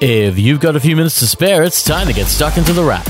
If 0.00 0.38
you've 0.38 0.60
got 0.60 0.76
a 0.76 0.80
few 0.80 0.94
minutes 0.94 1.18
to 1.18 1.26
spare, 1.26 1.64
it's 1.64 1.82
time 1.82 2.06
to 2.06 2.12
get 2.12 2.28
stuck 2.28 2.56
into 2.56 2.72
the 2.72 2.84
wrap. 2.84 3.04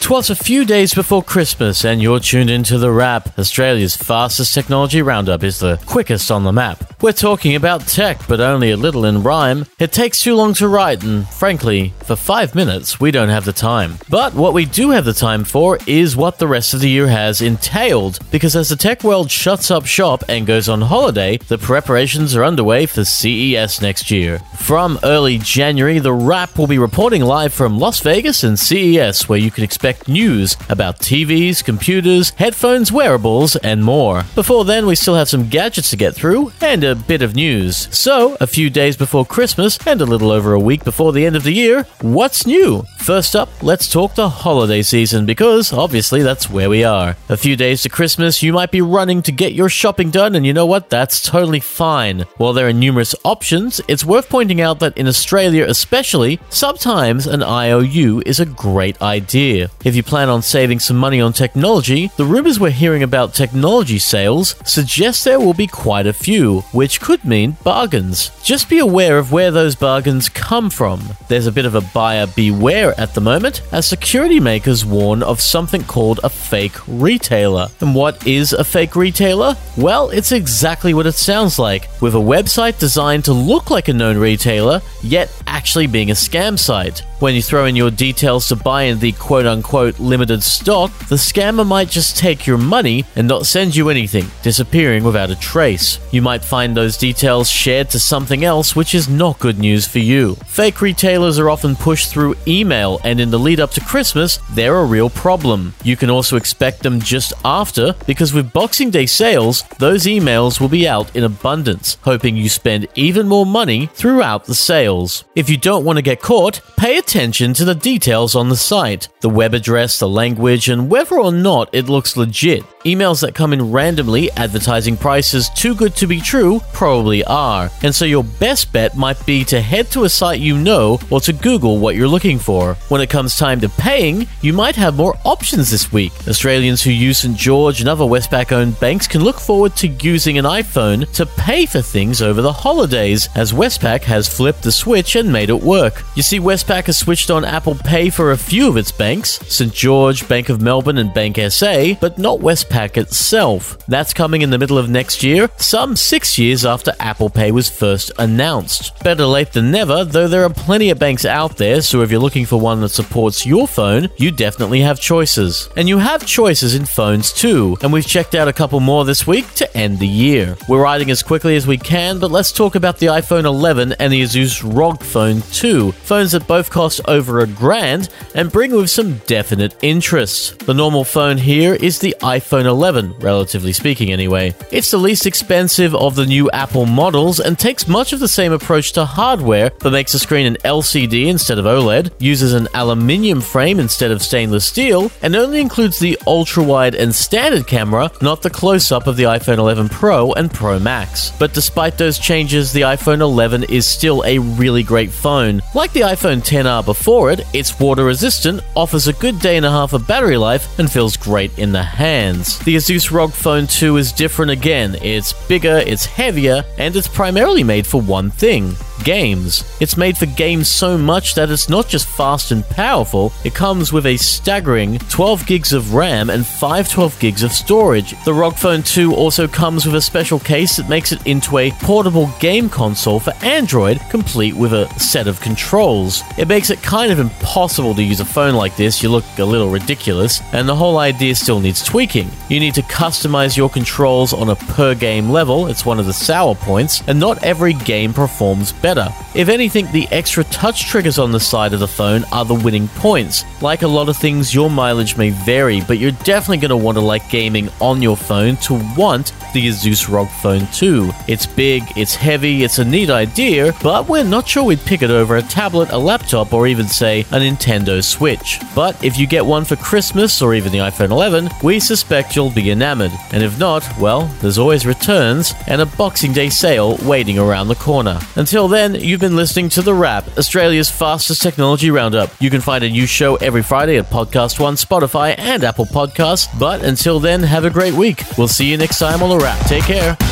Twas 0.00 0.30
a 0.30 0.34
few 0.34 0.64
days 0.64 0.94
before 0.94 1.22
Christmas, 1.22 1.84
and 1.84 2.00
you're 2.00 2.18
tuned 2.18 2.48
into 2.48 2.78
The 2.78 2.90
Wrap. 2.90 3.38
Australia's 3.38 3.94
fastest 3.94 4.54
technology 4.54 5.02
roundup 5.02 5.42
is 5.42 5.58
the 5.58 5.78
quickest 5.84 6.30
on 6.30 6.44
the 6.44 6.52
map. 6.52 6.91
We're 7.02 7.10
talking 7.10 7.56
about 7.56 7.88
tech, 7.88 8.28
but 8.28 8.38
only 8.38 8.70
a 8.70 8.76
little 8.76 9.04
in 9.04 9.24
rhyme. 9.24 9.66
It 9.80 9.90
takes 9.90 10.20
too 10.20 10.36
long 10.36 10.54
to 10.54 10.68
write, 10.68 11.02
and 11.02 11.28
frankly, 11.28 11.92
for 12.04 12.14
five 12.14 12.54
minutes, 12.54 13.00
we 13.00 13.10
don't 13.10 13.28
have 13.28 13.44
the 13.44 13.52
time. 13.52 13.98
But 14.08 14.34
what 14.34 14.54
we 14.54 14.66
do 14.66 14.90
have 14.90 15.04
the 15.04 15.12
time 15.12 15.42
for 15.42 15.80
is 15.88 16.14
what 16.14 16.38
the 16.38 16.46
rest 16.46 16.74
of 16.74 16.80
the 16.80 16.88
year 16.88 17.08
has 17.08 17.40
entailed, 17.40 18.20
because 18.30 18.54
as 18.54 18.68
the 18.68 18.76
tech 18.76 19.02
world 19.02 19.32
shuts 19.32 19.68
up 19.68 19.84
shop 19.84 20.22
and 20.28 20.46
goes 20.46 20.68
on 20.68 20.82
holiday, 20.82 21.38
the 21.38 21.58
preparations 21.58 22.36
are 22.36 22.44
underway 22.44 22.86
for 22.86 23.04
CES 23.04 23.82
next 23.82 24.12
year. 24.12 24.38
From 24.60 25.00
early 25.02 25.38
January, 25.38 25.98
The 25.98 26.12
Wrap 26.12 26.56
will 26.56 26.68
be 26.68 26.78
reporting 26.78 27.22
live 27.22 27.52
from 27.52 27.80
Las 27.80 27.98
Vegas 27.98 28.44
and 28.44 28.56
CES, 28.56 29.28
where 29.28 29.40
you 29.40 29.50
can 29.50 29.64
expect 29.64 30.06
news 30.06 30.56
about 30.68 31.00
TVs, 31.00 31.64
computers, 31.64 32.30
headphones, 32.30 32.92
wearables, 32.92 33.56
and 33.56 33.82
more. 33.82 34.22
Before 34.36 34.64
then, 34.64 34.86
we 34.86 34.94
still 34.94 35.16
have 35.16 35.28
some 35.28 35.48
gadgets 35.48 35.90
to 35.90 35.96
get 35.96 36.14
through 36.14 36.52
and 36.60 36.84
a 36.84 36.91
bit 36.94 37.22
of 37.22 37.34
news. 37.34 37.88
So, 37.96 38.36
a 38.40 38.46
few 38.46 38.70
days 38.70 38.96
before 38.96 39.24
Christmas 39.24 39.78
and 39.86 40.00
a 40.00 40.06
little 40.06 40.30
over 40.30 40.52
a 40.52 40.60
week 40.60 40.84
before 40.84 41.12
the 41.12 41.26
end 41.26 41.36
of 41.36 41.44
the 41.44 41.52
year, 41.52 41.86
what's 42.00 42.46
new? 42.46 42.84
First 42.98 43.34
up, 43.34 43.48
let's 43.62 43.90
talk 43.90 44.14
the 44.14 44.28
holiday 44.28 44.82
season 44.82 45.26
because 45.26 45.72
obviously 45.72 46.22
that's 46.22 46.50
where 46.50 46.70
we 46.70 46.84
are. 46.84 47.16
A 47.28 47.36
few 47.36 47.56
days 47.56 47.82
to 47.82 47.88
Christmas, 47.88 48.42
you 48.42 48.52
might 48.52 48.70
be 48.70 48.80
running 48.80 49.22
to 49.22 49.32
get 49.32 49.52
your 49.52 49.68
shopping 49.68 50.10
done, 50.10 50.34
and 50.34 50.46
you 50.46 50.52
know 50.52 50.66
what? 50.66 50.90
That's 50.90 51.22
totally 51.22 51.60
fine. 51.60 52.20
While 52.36 52.52
there 52.52 52.68
are 52.68 52.72
numerous 52.72 53.14
options, 53.24 53.80
it's 53.88 54.04
worth 54.04 54.28
pointing 54.28 54.60
out 54.60 54.78
that 54.80 54.96
in 54.96 55.06
Australia 55.06 55.64
especially, 55.68 56.38
sometimes 56.48 57.26
an 57.26 57.42
IOU 57.42 58.22
is 58.26 58.40
a 58.40 58.46
great 58.46 59.00
idea. 59.02 59.70
If 59.84 59.96
you 59.96 60.02
plan 60.02 60.28
on 60.28 60.42
saving 60.42 60.80
some 60.80 60.96
money 60.96 61.20
on 61.20 61.32
technology, 61.32 62.10
the 62.16 62.24
rumors 62.24 62.60
we're 62.60 62.70
hearing 62.70 63.02
about 63.02 63.34
technology 63.34 63.98
sales 63.98 64.54
suggest 64.64 65.24
there 65.24 65.40
will 65.40 65.54
be 65.54 65.66
quite 65.66 66.06
a 66.06 66.12
few, 66.12 66.62
which 66.82 67.00
could 67.00 67.24
mean 67.24 67.56
bargains. 67.62 68.32
Just 68.42 68.68
be 68.68 68.80
aware 68.80 69.16
of 69.16 69.30
where 69.30 69.52
those 69.52 69.76
bargains 69.76 70.28
come 70.28 70.68
from. 70.68 71.00
There's 71.28 71.46
a 71.46 71.52
bit 71.52 71.64
of 71.64 71.76
a 71.76 71.80
buyer 71.80 72.26
beware 72.26 72.92
at 72.98 73.14
the 73.14 73.20
moment, 73.20 73.62
as 73.70 73.86
security 73.86 74.40
makers 74.40 74.84
warn 74.84 75.22
of 75.22 75.40
something 75.40 75.84
called 75.84 76.18
a 76.24 76.28
fake 76.28 76.74
retailer. 76.88 77.68
And 77.80 77.94
what 77.94 78.26
is 78.26 78.52
a 78.52 78.64
fake 78.64 78.96
retailer? 78.96 79.54
Well, 79.76 80.10
it's 80.10 80.32
exactly 80.32 80.92
what 80.92 81.06
it 81.06 81.14
sounds 81.14 81.56
like, 81.56 81.88
with 82.00 82.16
a 82.16 82.18
website 82.18 82.80
designed 82.80 83.26
to 83.26 83.32
look 83.32 83.70
like 83.70 83.86
a 83.86 83.92
known 83.92 84.18
retailer, 84.18 84.82
yet 85.04 85.30
actually 85.46 85.86
being 85.86 86.10
a 86.10 86.14
scam 86.14 86.58
site. 86.58 87.04
When 87.20 87.36
you 87.36 87.42
throw 87.42 87.66
in 87.66 87.76
your 87.76 87.92
details 87.92 88.48
to 88.48 88.56
buy 88.56 88.82
in 88.82 88.98
the 88.98 89.12
quote 89.12 89.46
unquote 89.46 90.00
limited 90.00 90.42
stock, 90.42 90.90
the 91.06 91.14
scammer 91.14 91.64
might 91.64 91.88
just 91.88 92.18
take 92.18 92.48
your 92.48 92.58
money 92.58 93.04
and 93.14 93.28
not 93.28 93.46
send 93.46 93.76
you 93.76 93.88
anything, 93.88 94.26
disappearing 94.42 95.04
without 95.04 95.30
a 95.30 95.36
trace. 95.36 96.00
You 96.10 96.20
might 96.20 96.44
find 96.44 96.71
those 96.74 96.96
details 96.96 97.48
shared 97.48 97.90
to 97.90 97.98
something 97.98 98.44
else, 98.44 98.76
which 98.76 98.94
is 98.94 99.08
not 99.08 99.38
good 99.38 99.58
news 99.58 99.86
for 99.86 99.98
you. 99.98 100.34
Fake 100.46 100.80
retailers 100.80 101.38
are 101.38 101.50
often 101.50 101.76
pushed 101.76 102.10
through 102.10 102.36
email, 102.46 103.00
and 103.04 103.20
in 103.20 103.30
the 103.30 103.38
lead 103.38 103.60
up 103.60 103.70
to 103.72 103.80
Christmas, 103.80 104.38
they're 104.52 104.78
a 104.78 104.84
real 104.84 105.10
problem. 105.10 105.74
You 105.84 105.96
can 105.96 106.10
also 106.10 106.36
expect 106.36 106.82
them 106.82 107.00
just 107.00 107.32
after, 107.44 107.94
because 108.06 108.32
with 108.32 108.52
Boxing 108.52 108.90
Day 108.90 109.06
sales, 109.06 109.64
those 109.78 110.04
emails 110.04 110.60
will 110.60 110.68
be 110.68 110.88
out 110.88 111.14
in 111.16 111.24
abundance, 111.24 111.98
hoping 112.02 112.36
you 112.36 112.48
spend 112.48 112.88
even 112.94 113.28
more 113.28 113.46
money 113.46 113.86
throughout 113.86 114.44
the 114.44 114.54
sales. 114.54 115.24
If 115.34 115.48
you 115.48 115.56
don't 115.56 115.84
want 115.84 115.96
to 115.96 116.02
get 116.02 116.20
caught, 116.20 116.60
pay 116.76 116.98
attention 116.98 117.54
to 117.54 117.64
the 117.64 117.74
details 117.74 118.34
on 118.34 118.48
the 118.48 118.56
site 118.56 119.08
the 119.20 119.30
web 119.30 119.54
address, 119.54 119.98
the 119.98 120.08
language, 120.08 120.68
and 120.68 120.90
whether 120.90 121.18
or 121.18 121.32
not 121.32 121.68
it 121.72 121.88
looks 121.88 122.16
legit. 122.16 122.64
Emails 122.84 123.20
that 123.20 123.32
come 123.32 123.52
in 123.52 123.70
randomly 123.70 124.28
advertising 124.32 124.96
prices 124.96 125.48
too 125.50 125.72
good 125.72 125.94
to 125.94 126.08
be 126.08 126.20
true 126.20 126.60
probably 126.72 127.22
are, 127.24 127.70
and 127.84 127.94
so 127.94 128.04
your 128.04 128.24
best 128.24 128.72
bet 128.72 128.96
might 128.96 129.24
be 129.24 129.44
to 129.44 129.60
head 129.60 129.88
to 129.92 130.02
a 130.02 130.08
site 130.08 130.40
you 130.40 130.58
know 130.58 130.98
or 131.08 131.20
to 131.20 131.32
Google 131.32 131.78
what 131.78 131.94
you're 131.94 132.08
looking 132.08 132.40
for. 132.40 132.74
When 132.88 133.00
it 133.00 133.08
comes 133.08 133.36
time 133.36 133.60
to 133.60 133.68
paying, 133.68 134.26
you 134.40 134.52
might 134.52 134.74
have 134.74 134.96
more 134.96 135.16
options 135.24 135.70
this 135.70 135.92
week. 135.92 136.12
Australians 136.26 136.82
who 136.82 136.90
use 136.90 137.18
St. 137.18 137.36
George 137.36 137.78
and 137.78 137.88
other 137.88 138.04
Westpac 138.04 138.50
owned 138.50 138.80
banks 138.80 139.06
can 139.06 139.22
look 139.22 139.38
forward 139.38 139.76
to 139.76 139.86
using 139.86 140.36
an 140.36 140.44
iPhone 140.44 141.08
to 141.12 141.24
pay 141.24 141.66
for 141.66 141.82
things 141.82 142.20
over 142.20 142.42
the 142.42 142.52
holidays, 142.52 143.28
as 143.36 143.52
Westpac 143.52 144.02
has 144.02 144.26
flipped 144.26 144.64
the 144.64 144.72
switch 144.72 145.14
and 145.14 145.32
made 145.32 145.50
it 145.50 145.62
work. 145.62 146.02
You 146.16 146.24
see, 146.24 146.40
Westpac 146.40 146.86
has 146.86 146.98
switched 146.98 147.30
on 147.30 147.44
Apple 147.44 147.76
Pay 147.76 148.10
for 148.10 148.32
a 148.32 148.36
few 148.36 148.68
of 148.68 148.76
its 148.76 148.90
banks 148.90 149.38
St. 149.46 149.72
George, 149.72 150.26
Bank 150.26 150.48
of 150.48 150.60
Melbourne, 150.60 150.98
and 150.98 151.14
Bank 151.14 151.38
SA, 151.48 151.94
but 152.00 152.18
not 152.18 152.40
Westpac 152.40 152.71
itself. 152.72 153.78
That's 153.86 154.14
coming 154.14 154.42
in 154.42 154.50
the 154.50 154.58
middle 154.58 154.78
of 154.78 154.88
next 154.88 155.22
year, 155.22 155.48
some 155.58 155.96
six 155.96 156.38
years 156.38 156.64
after 156.64 156.92
Apple 156.98 157.30
Pay 157.30 157.52
was 157.52 157.68
first 157.68 158.10
announced. 158.18 158.98
Better 159.04 159.26
late 159.26 159.52
than 159.52 159.70
never, 159.70 160.04
though 160.04 160.28
there 160.28 160.44
are 160.44 160.50
plenty 160.50 160.90
of 160.90 160.98
banks 160.98 161.24
out 161.24 161.56
there, 161.56 161.82
so 161.82 162.02
if 162.02 162.10
you're 162.10 162.20
looking 162.20 162.46
for 162.46 162.58
one 162.58 162.80
that 162.80 162.88
supports 162.88 163.46
your 163.46 163.66
phone, 163.68 164.08
you 164.16 164.30
definitely 164.30 164.80
have 164.80 165.00
choices. 165.00 165.68
And 165.76 165.88
you 165.88 165.98
have 165.98 166.26
choices 166.26 166.74
in 166.74 166.86
phones 166.86 167.32
too, 167.32 167.76
and 167.82 167.92
we've 167.92 168.06
checked 168.06 168.34
out 168.34 168.48
a 168.48 168.52
couple 168.52 168.80
more 168.80 169.04
this 169.04 169.26
week 169.26 169.52
to 169.54 169.76
end 169.76 169.98
the 169.98 170.08
year. 170.08 170.56
We're 170.68 170.82
riding 170.82 171.10
as 171.10 171.22
quickly 171.22 171.56
as 171.56 171.66
we 171.66 171.78
can, 171.78 172.18
but 172.18 172.30
let's 172.30 172.52
talk 172.52 172.74
about 172.74 172.98
the 172.98 173.06
iPhone 173.06 173.44
11 173.44 173.92
and 173.98 174.12
the 174.12 174.22
Asus 174.22 174.62
ROG 174.64 175.02
Phone 175.02 175.42
2, 175.52 175.92
phones 175.92 176.32
that 176.32 176.46
both 176.46 176.70
cost 176.70 177.00
over 177.06 177.40
a 177.40 177.46
grand 177.46 178.08
and 178.34 178.50
bring 178.50 178.72
with 178.72 178.90
some 178.90 179.18
definite 179.26 179.76
interest. 179.82 180.60
The 180.60 180.74
normal 180.74 181.04
phone 181.04 181.38
here 181.38 181.74
is 181.74 181.98
the 181.98 182.16
iPhone 182.20 182.61
11, 182.66 183.18
relatively 183.20 183.72
speaking 183.72 184.12
anyway. 184.12 184.54
It's 184.70 184.90
the 184.90 184.98
least 184.98 185.26
expensive 185.26 185.94
of 185.94 186.14
the 186.14 186.26
new 186.26 186.50
Apple 186.50 186.86
models 186.86 187.40
and 187.40 187.58
takes 187.58 187.88
much 187.88 188.12
of 188.12 188.20
the 188.20 188.28
same 188.28 188.52
approach 188.52 188.92
to 188.92 189.04
hardware, 189.04 189.70
but 189.80 189.92
makes 189.92 190.12
the 190.12 190.18
screen 190.18 190.46
an 190.46 190.56
LCD 190.64 191.26
instead 191.26 191.58
of 191.58 191.64
OLED, 191.64 192.12
uses 192.18 192.54
an 192.54 192.68
aluminium 192.74 193.40
frame 193.40 193.80
instead 193.80 194.10
of 194.10 194.22
stainless 194.22 194.66
steel, 194.66 195.10
and 195.22 195.34
only 195.34 195.60
includes 195.60 195.98
the 195.98 196.18
ultra 196.26 196.62
wide 196.62 196.94
and 196.94 197.14
standard 197.14 197.66
camera, 197.66 198.10
not 198.20 198.42
the 198.42 198.50
close 198.50 198.92
up 198.92 199.06
of 199.06 199.16
the 199.16 199.24
iPhone 199.24 199.58
11 199.58 199.88
Pro 199.88 200.32
and 200.32 200.52
Pro 200.52 200.78
Max. 200.78 201.32
But 201.38 201.54
despite 201.54 201.98
those 201.98 202.18
changes, 202.18 202.72
the 202.72 202.82
iPhone 202.82 203.20
11 203.20 203.64
is 203.64 203.86
still 203.86 204.22
a 204.24 204.38
really 204.38 204.82
great 204.82 205.10
phone. 205.10 205.62
Like 205.74 205.92
the 205.92 206.00
iPhone 206.00 206.42
10R 206.42 206.84
before 206.84 207.30
it, 207.30 207.44
it's 207.52 207.78
water 207.78 208.04
resistant, 208.04 208.62
offers 208.74 209.08
a 209.08 209.12
good 209.14 209.38
day 209.40 209.56
and 209.56 209.66
a 209.66 209.70
half 209.70 209.92
of 209.92 210.06
battery 210.06 210.36
life, 210.36 210.78
and 210.78 210.90
feels 210.90 211.16
great 211.16 211.56
in 211.58 211.72
the 211.72 211.82
hands. 211.82 212.51
The 212.58 212.76
Asus 212.76 213.10
ROG 213.10 213.32
Phone 213.32 213.66
2 213.66 213.96
is 213.96 214.12
different 214.12 214.50
again. 214.50 214.96
It's 215.02 215.32
bigger, 215.48 215.78
it's 215.78 216.06
heavier, 216.06 216.64
and 216.78 216.94
it's 216.94 217.08
primarily 217.08 217.64
made 217.64 217.86
for 217.86 218.00
one 218.00 218.30
thing 218.30 218.74
games. 219.02 219.64
It's 219.80 219.96
made 219.96 220.16
for 220.16 220.26
games 220.26 220.68
so 220.68 220.96
much 220.96 221.34
that 221.34 221.50
it's 221.50 221.68
not 221.68 221.88
just 221.88 222.06
fast 222.06 222.50
and 222.52 222.64
powerful, 222.68 223.32
it 223.44 223.54
comes 223.54 223.92
with 223.92 224.06
a 224.06 224.16
staggering 224.16 224.98
12 224.98 225.46
gigs 225.46 225.72
of 225.72 225.94
RAM 225.94 226.30
and 226.30 226.46
512 226.46 227.18
gigs 227.18 227.42
of 227.42 227.52
storage. 227.52 228.14
The 228.24 228.34
ROG 228.34 228.54
Phone 228.54 228.82
2 228.82 229.14
also 229.14 229.48
comes 229.48 229.86
with 229.86 229.94
a 229.94 230.00
special 230.00 230.38
case 230.38 230.76
that 230.76 230.88
makes 230.88 231.12
it 231.12 231.26
into 231.26 231.58
a 231.58 231.70
portable 231.72 232.30
game 232.38 232.68
console 232.68 233.20
for 233.20 233.32
Android, 233.42 234.00
complete 234.10 234.54
with 234.54 234.72
a 234.72 234.88
set 234.98 235.26
of 235.26 235.40
controls. 235.40 236.22
It 236.38 236.48
makes 236.48 236.70
it 236.70 236.82
kind 236.82 237.12
of 237.12 237.18
impossible 237.18 237.94
to 237.94 238.02
use 238.02 238.20
a 238.20 238.24
phone 238.24 238.54
like 238.54 238.76
this, 238.76 239.02
you 239.02 239.08
look 239.08 239.24
a 239.38 239.44
little 239.44 239.70
ridiculous, 239.70 240.40
and 240.52 240.68
the 240.68 240.76
whole 240.76 240.98
idea 240.98 241.34
still 241.34 241.60
needs 241.60 241.82
tweaking. 241.82 242.30
You 242.52 242.60
need 242.60 242.74
to 242.74 242.82
customize 242.82 243.56
your 243.56 243.70
controls 243.70 244.34
on 244.34 244.50
a 244.50 244.56
per 244.56 244.94
game 244.94 245.30
level, 245.30 245.68
it's 245.68 245.86
one 245.86 245.98
of 245.98 246.04
the 246.04 246.12
sour 246.12 246.54
points, 246.54 247.02
and 247.08 247.18
not 247.18 247.42
every 247.42 247.72
game 247.72 248.12
performs 248.12 248.74
better. 248.74 249.08
If 249.34 249.48
anything, 249.48 249.90
the 249.90 250.06
extra 250.10 250.44
touch 250.44 250.84
triggers 250.84 251.18
on 251.18 251.32
the 251.32 251.40
side 251.40 251.72
of 251.72 251.80
the 251.80 251.88
phone 251.88 252.24
are 252.30 252.44
the 252.44 252.52
winning 252.52 252.88
points. 252.88 253.46
Like 253.62 253.80
a 253.80 253.88
lot 253.88 254.10
of 254.10 254.18
things, 254.18 254.54
your 254.54 254.68
mileage 254.68 255.16
may 255.16 255.30
vary, 255.30 255.80
but 255.80 255.96
you're 255.98 256.10
definitely 256.10 256.58
going 256.58 256.68
to 256.68 256.76
want 256.76 256.98
to 256.98 257.00
like 257.00 257.30
gaming 257.30 257.70
on 257.80 258.02
your 258.02 258.18
phone 258.18 258.56
to 258.58 258.74
want 258.98 259.32
the 259.54 259.68
Asus 259.68 260.12
ROG 260.12 260.28
Phone 260.28 260.66
2. 260.74 261.10
It's 261.28 261.46
big, 261.46 261.84
it's 261.96 262.14
heavy, 262.14 262.64
it's 262.64 262.78
a 262.78 262.84
neat 262.84 263.08
idea, 263.08 263.74
but 263.82 264.10
we're 264.10 264.24
not 264.24 264.46
sure 264.46 264.64
we'd 264.64 264.80
pick 264.80 265.00
it 265.00 265.10
over 265.10 265.36
a 265.36 265.42
tablet, 265.42 265.90
a 265.90 265.98
laptop, 265.98 266.52
or 266.52 266.66
even 266.66 266.86
say 266.86 267.20
a 267.20 267.40
Nintendo 267.40 268.04
Switch. 268.04 268.60
But 268.74 269.02
if 269.02 269.16
you 269.16 269.26
get 269.26 269.46
one 269.46 269.64
for 269.64 269.76
Christmas 269.76 270.42
or 270.42 270.54
even 270.54 270.70
the 270.70 270.78
iPhone 270.78 271.10
11, 271.10 271.48
we 271.62 271.80
suspect 271.80 272.36
you'll 272.36 272.41
be 272.50 272.70
enamored. 272.70 273.12
And 273.32 273.42
if 273.42 273.58
not, 273.58 273.88
well, 273.98 274.26
there's 274.40 274.58
always 274.58 274.84
returns 274.84 275.54
and 275.66 275.80
a 275.80 275.86
Boxing 275.86 276.32
Day 276.32 276.50
sale 276.50 276.98
waiting 277.04 277.38
around 277.38 277.68
the 277.68 277.74
corner. 277.74 278.20
Until 278.36 278.68
then, 278.68 278.82
then, 278.82 279.00
you've 279.00 279.20
been 279.20 279.36
listening 279.36 279.68
to 279.70 279.82
The 279.82 279.94
Wrap, 279.94 280.26
Australia's 280.36 280.90
fastest 280.90 281.40
technology 281.40 281.90
roundup. 281.92 282.30
You 282.40 282.50
can 282.50 282.60
find 282.60 282.82
a 282.82 282.90
new 282.90 283.06
show 283.06 283.36
every 283.36 283.62
Friday 283.62 283.96
at 283.96 284.10
Podcast 284.10 284.58
One, 284.58 284.74
Spotify, 284.74 285.38
and 285.38 285.62
Apple 285.62 285.86
Podcasts. 285.86 286.48
But 286.58 286.84
until 286.84 287.20
then, 287.20 287.44
have 287.44 287.64
a 287.64 287.70
great 287.70 287.94
week. 287.94 288.24
We'll 288.36 288.48
see 288.48 288.68
you 288.68 288.76
next 288.76 288.98
time 288.98 289.22
on 289.22 289.30
The 289.30 289.38
Wrap. 289.38 289.64
Take 289.66 289.84
care. 289.84 290.31